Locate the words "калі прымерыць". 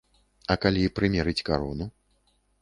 0.63-1.45